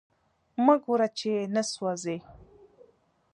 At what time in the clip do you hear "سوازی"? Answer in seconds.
1.71-2.17